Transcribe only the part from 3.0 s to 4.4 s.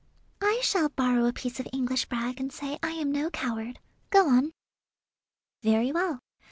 no coward. Go